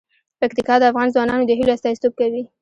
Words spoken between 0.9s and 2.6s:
افغان ځوانانو د هیلو استازیتوب کوي.